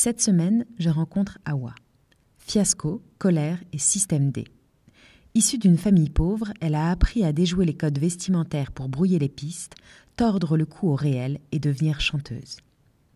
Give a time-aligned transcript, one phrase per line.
[0.00, 1.74] Cette semaine, je rencontre Awa.
[2.36, 4.44] Fiasco, colère et système D.
[5.34, 9.28] Issue d'une famille pauvre, elle a appris à déjouer les codes vestimentaires pour brouiller les
[9.28, 9.74] pistes,
[10.14, 12.58] tordre le cou au réel et devenir chanteuse.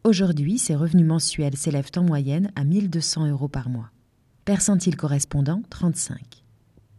[0.02, 3.92] Aujourd'hui, ses revenus mensuels s'élèvent en moyenne à 1200 euros par mois.
[4.44, 5.62] Percentile correspondant?
[5.70, 6.42] 35.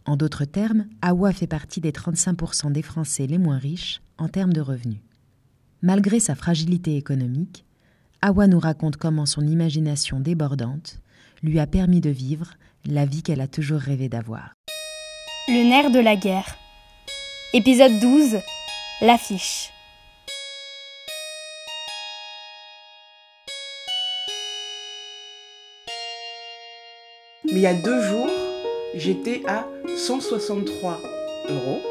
[0.06, 4.54] En d'autres termes, Awa fait partie des 35% des Français les moins riches en termes
[4.54, 5.02] de revenus.
[5.82, 7.63] Malgré sa fragilité économique,
[8.26, 11.02] Awa nous raconte comment son imagination débordante
[11.42, 12.52] lui a permis de vivre
[12.86, 14.54] la vie qu'elle a toujours rêvé d'avoir.
[15.50, 16.56] Le nerf de la guerre.
[17.54, 18.38] Épisode 12.
[19.02, 19.72] L'affiche.
[27.44, 28.30] Mais il y a deux jours,
[28.96, 29.68] j'étais à
[29.98, 30.98] 163
[31.50, 31.82] euros.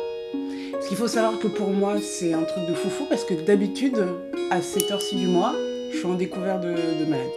[0.81, 4.03] Ce qu'il faut savoir que pour moi, c'est un truc de foufou parce que d'habitude,
[4.51, 5.55] à cette heure-ci du mois,
[6.03, 7.31] suis en découvert de, de maladie.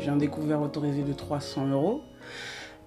[0.00, 2.02] J'ai un découvert autorisé de 300 euros.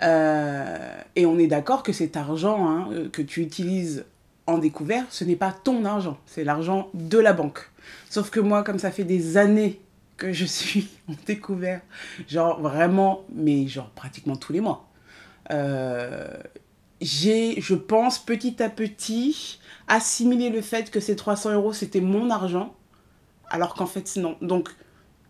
[0.01, 4.05] Euh, et on est d'accord que cet argent hein, que tu utilises
[4.47, 7.69] en découvert, ce n'est pas ton argent, c'est l'argent de la banque.
[8.09, 9.81] Sauf que moi, comme ça fait des années
[10.15, 11.81] que je suis en découvert,
[12.29, 14.87] genre vraiment, mais genre pratiquement tous les mois,
[15.51, 16.37] euh,
[17.03, 22.29] j'ai, je pense, petit à petit, assimilé le fait que ces 300 euros, c'était mon
[22.29, 22.73] argent,
[23.49, 24.37] alors qu'en fait, non.
[24.41, 24.69] Donc,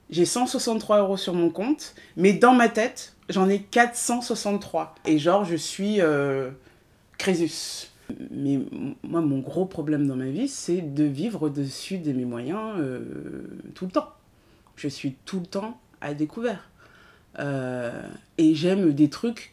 [0.10, 4.96] j'ai 163 euros sur mon compte, mais dans ma tête, j'en ai 463.
[5.06, 6.52] Et genre, je suis euh,
[7.18, 7.90] Crésus.
[8.32, 8.60] Mais
[9.02, 13.48] moi, mon gros problème dans ma vie, c'est de vivre au-dessus de mes moyens euh,
[13.74, 14.10] tout le temps.
[14.76, 16.70] Je suis tout le temps à découvert.
[17.40, 18.04] Euh,
[18.38, 19.53] et j'aime des trucs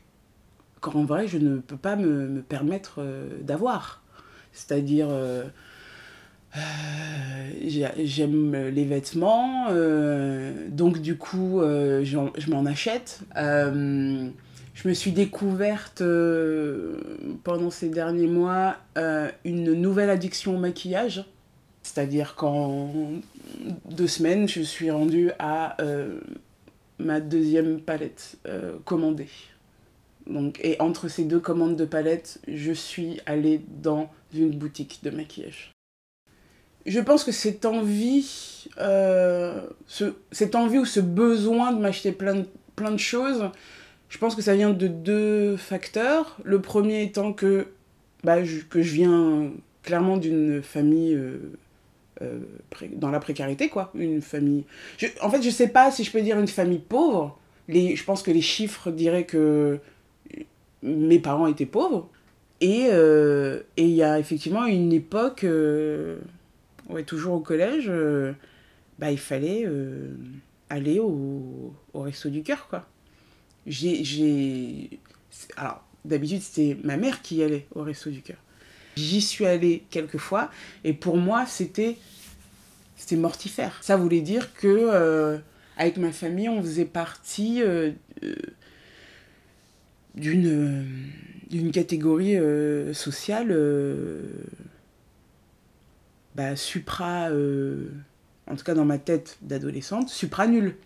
[0.80, 4.02] qu'en vrai, je ne peux pas me, me permettre euh, d'avoir.
[4.52, 5.44] C'est-à-dire, euh,
[6.56, 6.60] euh,
[7.66, 9.66] j'ai- j'aime les vêtements,
[10.68, 13.20] donc du coup, je m'en achète.
[13.36, 16.02] Je me suis découverte
[17.44, 18.76] pendant ces derniers mois
[19.44, 21.24] une nouvelle addiction au maquillage.
[21.82, 22.90] C'est-à-dire qu'en
[23.90, 25.76] deux semaines, je suis rendue à
[26.98, 28.38] ma deuxième palette
[28.84, 29.28] commandée.
[30.30, 35.10] Donc, et entre ces deux commandes de palettes, je suis allée dans une boutique de
[35.10, 35.72] maquillage.
[36.86, 42.36] Je pense que cette envie, euh, ce, cette envie ou ce besoin de m'acheter plein
[42.36, 43.50] de, plein de choses,
[44.08, 46.38] je pense que ça vient de deux facteurs.
[46.42, 47.68] Le premier étant que,
[48.24, 49.50] bah, je, que je viens
[49.82, 51.52] clairement d'une famille euh,
[52.22, 52.38] euh,
[52.94, 53.90] dans la précarité, quoi.
[53.94, 54.64] Une famille.
[55.20, 57.38] En fait, je sais pas si je peux dire une famille pauvre.
[57.68, 59.78] Les, je pense que les chiffres diraient que
[60.82, 62.08] mes parents étaient pauvres.
[62.60, 66.18] Et euh, et il y a effectivement une époque, euh,
[66.90, 68.32] ouais, toujours au collège, euh,
[68.98, 69.66] bah, il fallait
[70.68, 72.86] aller au, au resto du cœur, quoi.
[73.66, 74.04] J'ai.
[74.04, 74.90] j'ai-
[75.56, 78.36] Alors, d'habitude, c'était ma mère qui allait au resto du cœur.
[78.96, 80.50] J'y suis allée quelques fois,
[80.84, 81.96] et pour moi, c'était.
[82.96, 83.78] C'était mortifère.
[83.80, 85.40] Ça voulait dire que,
[85.78, 87.62] avec ma famille, on faisait partie
[90.14, 90.86] d'une
[91.50, 94.22] d'une catégorie euh, sociale euh,
[96.36, 97.88] bah, supra, euh,
[98.46, 100.76] en tout cas dans ma tête d'adolescente, supra nulle.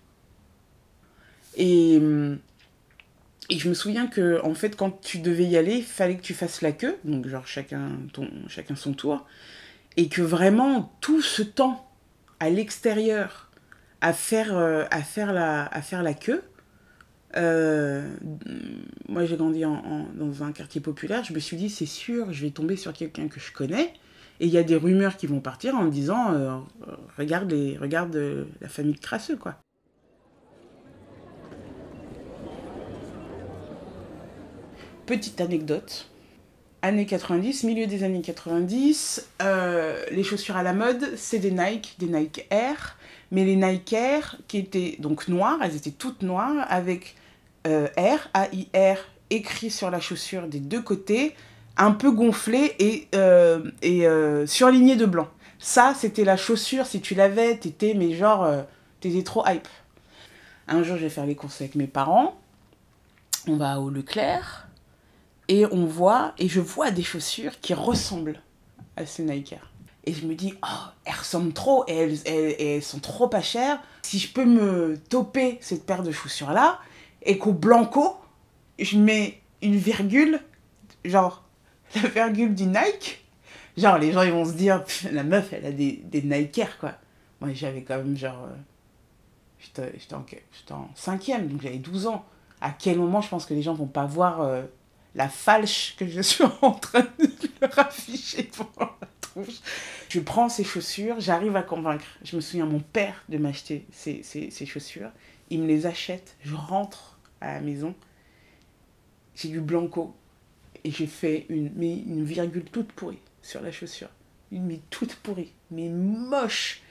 [1.57, 2.01] Et,
[3.51, 6.23] et je me souviens que en fait quand tu devais y aller, il fallait que
[6.23, 9.25] tu fasses la queue, donc genre chacun, ton, chacun son tour,
[9.97, 11.89] et que vraiment tout ce temps
[12.41, 13.51] à l'extérieur
[14.01, 14.57] à faire,
[14.91, 16.43] à faire, la, à faire la queue,
[17.37, 18.09] euh,
[19.09, 22.51] moi j'ai grandi dans un quartier populaire, je me suis dit c'est sûr, je vais
[22.51, 23.93] tomber sur quelqu'un que je connais.
[24.41, 26.57] Et il y a des rumeurs qui vont partir en me disant euh,
[27.19, 29.57] regarde, euh, la famille de crasseux quoi.
[35.07, 36.09] Petite anecdote.
[36.83, 41.97] Années 90, milieu des années 90, euh, les chaussures à la mode, c'est des Nike,
[41.99, 42.99] des Nike Air.
[43.31, 47.17] Mais les Nike Air, qui étaient donc noires, elles étaient toutes noires, avec
[47.67, 48.99] euh, Air, A-I-R,
[49.31, 51.35] écrit sur la chaussure des deux côtés,
[51.77, 55.29] un peu gonflé et, euh, euh, surligné de blanc.
[55.59, 58.47] Ça, c'était la chaussure, si tu l'avais, t'étais, mais genre,
[59.01, 59.67] t'étais trop hype.
[60.69, 62.39] Un jour, je vais faire les courses avec mes parents.
[63.49, 64.69] On va au Leclerc.
[65.49, 68.41] Et on voit, et je vois des chaussures qui ressemblent
[68.97, 69.55] à ces Nike.
[70.05, 73.79] Et je me dis, oh, elles ressemblent trop, elles, elles- elles sont trop pas chères.
[74.03, 76.79] Si je peux me toper cette paire de chaussures-là,
[77.25, 78.17] et qu'au blanco,
[78.79, 80.41] je mets une virgule,
[81.05, 81.45] genre
[81.95, 83.25] la virgule du Nike.
[83.77, 86.93] Genre, les gens, ils vont se dire, la meuf, elle a des, des Nikers, quoi.
[87.41, 88.47] Moi, j'avais quand même, genre.
[89.79, 92.25] Euh, j'étais en, cinquième, donc j'avais 12 ans.
[92.61, 94.63] À quel moment je pense que les gens vont pas voir euh,
[95.15, 97.31] la falche que je suis en train de
[97.61, 99.61] leur afficher pour la tronche?
[100.09, 102.05] Je prends ces chaussures, j'arrive à convaincre.
[102.23, 105.11] Je me souviens, mon père de m'acheter ces, ces, ces chaussures.
[105.51, 107.14] Il me les achète, je rentre
[107.45, 107.95] à la maison.
[109.35, 110.15] J'ai du blanco
[110.85, 114.09] et j'ai fait une, mais une virgule toute pourrie sur la chaussure.
[114.53, 116.83] Une mais toute pourrie, mais moche.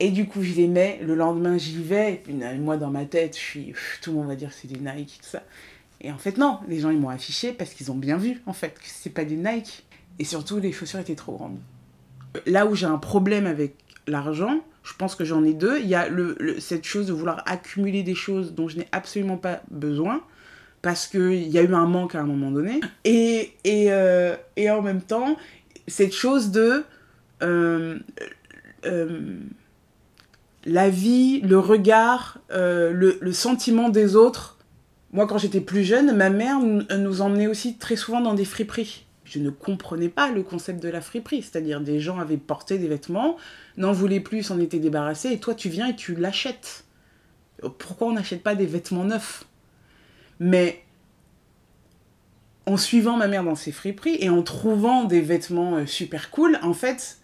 [0.00, 1.00] Et du coup, je les mets.
[1.02, 2.22] Le lendemain, j'y vais.
[2.28, 3.74] Et moi, dans ma tête, je suis.
[4.00, 5.42] Tout le monde va dire que c'est des Nike, tout ça.
[6.00, 6.60] Et en fait, non.
[6.68, 9.24] Les gens, ils m'ont affiché parce qu'ils ont bien vu, en fait, que c'est pas
[9.24, 9.84] des Nike.
[10.20, 11.58] Et surtout, les chaussures étaient trop grandes.
[12.46, 13.74] Là où j'ai un problème avec
[14.06, 15.78] l'argent, je pense que j'en ai deux.
[15.80, 19.36] Il y a le, cette chose de vouloir accumuler des choses dont je n'ai absolument
[19.36, 20.22] pas besoin
[20.80, 22.80] parce qu'il y a eu un manque à un moment donné.
[23.04, 25.36] Et, euh, en même temps,
[25.88, 26.84] cette chose de
[27.42, 27.98] euh,
[28.86, 29.20] euh,
[30.64, 34.56] la vie, le regard, euh, le, sentiment des autres.
[35.12, 39.04] Moi, quand j'étais plus jeune, ma mère nous emmenait aussi très souvent dans des friperies.
[39.28, 42.88] Je ne comprenais pas le concept de la friperie, c'est-à-dire des gens avaient porté des
[42.88, 43.36] vêtements,
[43.76, 46.84] n'en voulaient plus, s'en étaient débarrassés, et toi tu viens et tu l'achètes.
[47.78, 49.44] Pourquoi on n'achète pas des vêtements neufs?
[50.40, 50.82] Mais
[52.66, 56.58] en suivant ma mère dans ses friperies et en trouvant des vêtements euh, super cool,
[56.62, 57.18] en fait,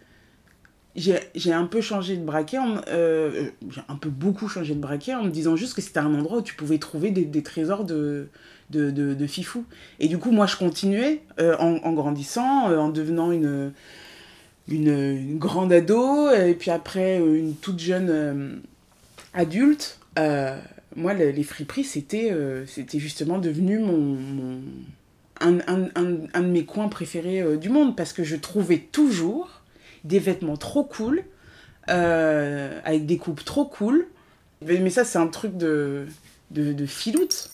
[0.97, 2.59] j'ai un peu changé de braquet,
[2.89, 6.15] euh, j'ai un peu beaucoup changé de braquet en me disant juste que c'était un
[6.15, 8.29] endroit où tu pouvais trouver des, des trésors de,
[8.71, 9.65] de, de, fifou.
[9.99, 13.73] Et du coup, moi, je continuais euh, en, grandissant, en devenant une,
[14.69, 18.63] une, grande ado, et puis après, une toute jeune
[19.33, 19.99] adulte.
[20.97, 22.33] moi, les, les friperies, c'était
[22.67, 24.17] c'était justement devenu mon,
[25.41, 29.63] un, un, un, de mes coins préférés euh, du monde parce que je trouvais toujours
[30.05, 31.25] des vêtements trop cool,
[31.91, 34.07] euh, avec des coupes trop cool.
[34.63, 36.07] Mais, ça, c'est un truc de,
[36.51, 37.51] de, de filoute.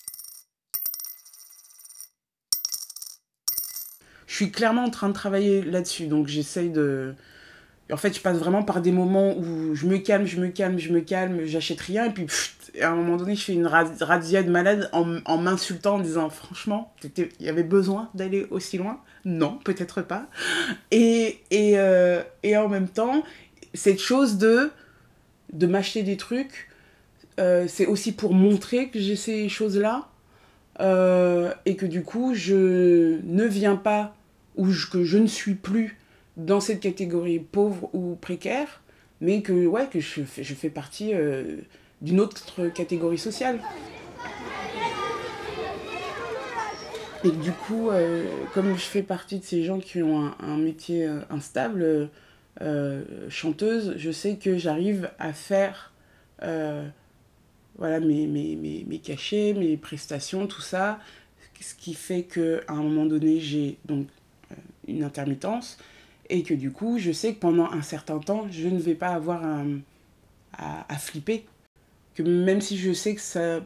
[4.26, 7.14] Je suis clairement en train de travailler là-dessus, donc j'essaye de,
[7.92, 10.78] en fait, je passe vraiment par des moments où je me calme, je me calme,
[10.78, 12.26] je me calme, j'achète rien, et puis
[12.80, 16.30] à un moment donné, je fais une razzia de malade en, en m'insultant, en disant
[16.30, 19.00] franchement, il y avait besoin d'aller aussi loin?
[19.24, 20.28] Non, peut-être pas.
[20.90, 23.22] Et, et, euh, et, en même temps,
[23.74, 24.70] cette chose de,
[25.52, 26.68] de m'acheter des trucs,
[27.38, 30.08] euh, c'est aussi pour montrer que j'ai ces choses-là,
[30.80, 34.14] euh, et que du coup, je ne viens pas,
[34.56, 35.98] ou que je ne suis plus
[36.36, 38.82] dans cette catégorie pauvre ou précaire,
[39.20, 41.58] mais que, ouais, que je, fais, je fais partie euh,
[42.00, 43.60] d'une autre catégorie sociale.
[47.22, 48.24] Et du coup, euh,
[48.54, 52.08] comme je fais partie de ces gens qui ont un, métier euh, instable,
[53.30, 55.94] chanteuse, je sais que j'arrive à faire
[56.38, 60.98] voilà, mes, mes, mes, mes, cachets, mes prestations, tout ça,
[61.58, 64.06] ce qui fait qu'à un moment donné, j'ai donc
[64.86, 65.78] une intermittence,
[66.30, 69.08] et que du coup, je sais que pendant un certain temps, je ne vais pas
[69.08, 71.44] avoir à, à, flipper.
[72.14, 73.60] Que même si je sais que ça,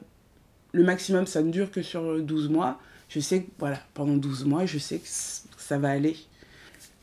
[0.73, 4.45] le maximum, ça ne dure que sur 12 mois, je sais que voilà, pendant 12
[4.45, 6.17] mois, je sais que ça va aller.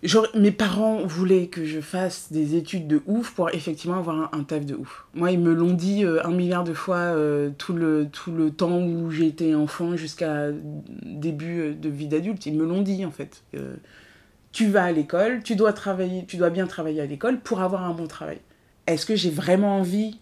[0.04, 4.44] Genre, mes parents voulaient que je fasse des études de ouf pour effectivement avoir un,
[4.44, 5.06] taf de ouf.
[5.14, 8.50] Moi, ils me l'ont dit euh, un milliard de fois euh, tout, le, tout le
[8.50, 10.48] temps où j'étais enfant jusqu'à
[11.04, 12.48] début euh, de vie d'adulte.
[12.48, 13.44] Ils me l'ont dit en fait.
[14.52, 17.84] Tu vas à l'école, tu dois travailler, tu dois bien travailler à l'école pour avoir
[17.84, 18.40] un bon travail.
[18.88, 20.20] Est-ce que j'ai vraiment envie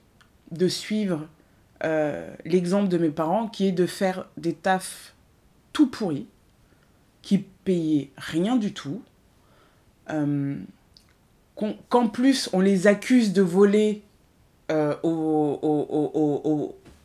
[0.52, 1.28] de suivre
[1.84, 5.14] euh, l'exemple de mes parents qui est de faire des tafs
[5.74, 6.28] tout pourris,
[7.22, 9.02] qui payaient rien du tout,
[10.10, 10.56] euh,
[11.90, 14.04] qu'en plus on les accuse de voler
[14.70, 15.60] aux,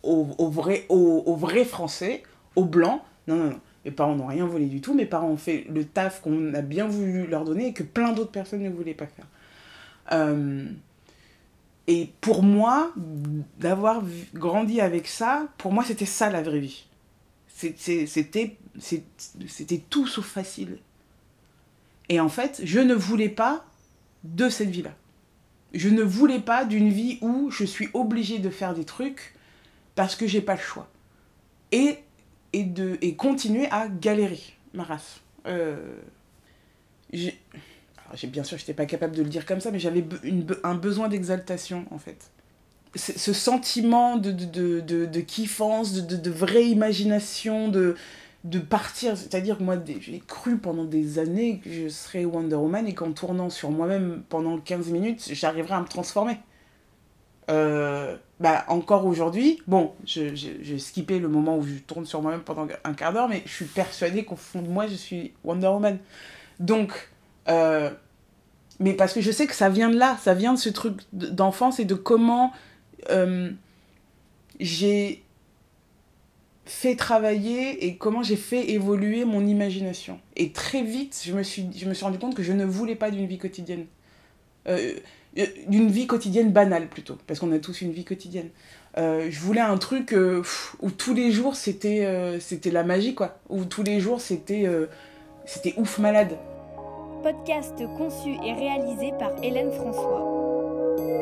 [0.03, 2.23] aux vrais Français,
[2.57, 3.61] aux Blancs Non, non, non.
[3.85, 4.95] Mes parents n'ont rien volé du tout.
[4.95, 8.13] Mes parents ont fait le taf qu'on a bien voulu leur donner et que plein
[8.13, 9.27] d'autres personnes ne voulaient pas faire.
[10.13, 10.67] Euh,
[11.87, 12.93] et pour moi,
[13.59, 16.87] d'avoir grandi avec ça, pour moi, c'était ça la vraie vie.
[17.57, 18.57] C'était
[19.91, 20.79] tout sauf facile.
[22.09, 23.65] Et en fait, je ne voulais pas
[24.25, 24.95] de cette vie-là.
[25.75, 29.35] Je ne voulais pas d'une vie où je suis obligée de faire des trucs
[29.95, 30.89] parce que j'ai pas le choix.
[31.73, 31.99] Et
[32.55, 34.41] et, de, et continuer à galérer,
[34.73, 35.21] ma race.
[35.47, 35.97] Euh,
[37.13, 37.37] j'ai,
[38.29, 40.77] bien sûr, je n'étais pas capable de le dire comme ça, mais j'avais une, un
[40.77, 42.31] besoin d'exaltation, en fait.
[42.95, 47.97] ce sentiment de, de, de, de, kiffance, de, vraie imagination, de,
[48.45, 49.17] de partir.
[49.17, 53.13] C'est-à-dire que moi, j'ai cru pendant des années que je serais Wonder Woman et qu'en
[53.13, 56.39] tournant sur moi-même pendant 15 minutes, j'arriverais à me transformer.
[57.51, 62.41] Euh, bah, encore aujourd'hui, bon, j'ai je, skippé le moment où je tourne sur moi-même
[62.41, 65.69] pendant un quart d'heure, mais je suis persuadée qu'au fond de moi, je suis Wonder
[65.69, 65.99] Woman.
[66.59, 67.11] Donc,
[67.49, 67.91] euh,
[68.81, 71.01] mais parce que je sais que ça vient de là, ça vient de ce truc
[71.13, 72.53] d'enfance et de comment
[73.11, 73.51] euh,
[74.59, 75.23] j'ai
[76.67, 80.19] fait travailler et comment j'ai fait évoluer mon imagination.
[80.35, 82.97] Et très vite, je me suis, je me suis rendu compte que je ne voulais
[82.97, 83.87] pas d'une vie quotidienne.
[84.67, 84.95] Euh,
[85.69, 88.51] d'une vie quotidienne banale plutôt, parce qu'on a tous une vie quotidienne.
[88.97, 90.15] Euh, je voulais un truc
[90.81, 92.41] où tous les jours c'était
[92.73, 94.69] la magie quoi, où tous les jours c'était
[95.45, 96.39] c'était ouf malade.
[97.23, 100.35] Podcast conçu et réalisé par Hélène François.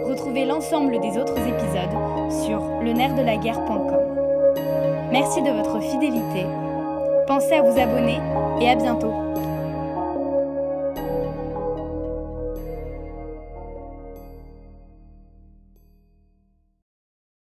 [0.04, 4.12] Retrouvez l'ensemble des autres épisodes sur lenerfdelaguerre.com.
[5.12, 6.44] Merci de votre fidélité.
[7.26, 8.18] Pensez à vous abonner
[8.60, 9.12] et à bientôt.